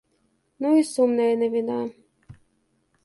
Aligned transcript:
Ну 0.65 0.71
і 0.79 0.87
сумная 0.93 1.29
навіна. 1.43 1.79